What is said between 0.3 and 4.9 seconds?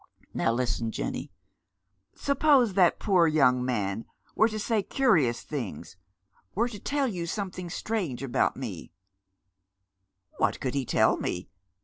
Now listen, Jenny. Suppose that poor young man were to say